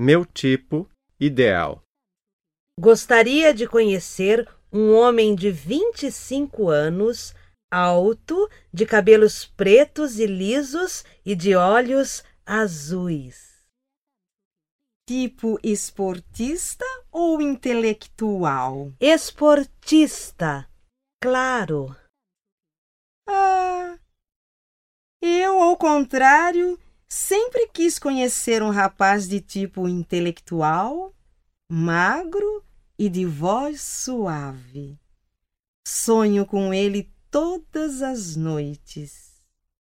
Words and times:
Meu 0.00 0.24
tipo 0.24 0.88
ideal. 1.18 1.82
Gostaria 2.78 3.52
de 3.52 3.66
conhecer 3.66 4.48
um 4.72 4.94
homem 4.94 5.34
de 5.34 5.50
25 5.50 6.68
anos, 6.68 7.34
alto, 7.68 8.48
de 8.72 8.86
cabelos 8.86 9.44
pretos 9.44 10.20
e 10.20 10.26
lisos 10.26 11.04
e 11.26 11.34
de 11.34 11.56
olhos 11.56 12.22
azuis. 12.46 13.66
Tipo 15.04 15.58
esportista 15.64 16.84
ou 17.10 17.42
intelectual? 17.42 18.92
Esportista, 19.00 20.70
claro. 21.20 21.96
Ah, 23.28 23.98
eu, 25.20 25.60
ao 25.60 25.76
contrário, 25.76 26.78
sempre 27.08 27.68
quis 27.68 27.98
conhecer 27.98 28.62
um 28.62 28.70
rapaz 28.70 29.28
de 29.28 29.40
tipo 29.40 29.88
intelectual, 29.88 31.14
magro 31.70 32.64
e 32.98 33.08
de 33.08 33.24
voz 33.24 33.80
suave. 33.80 34.98
Sonho 35.86 36.44
com 36.44 36.74
ele 36.74 37.10
todas 37.30 38.02
as 38.02 38.36
noites. 38.36 39.37